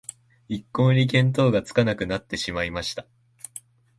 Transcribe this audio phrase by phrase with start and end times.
[0.49, 3.05] 一向に見当がつかなくなっていました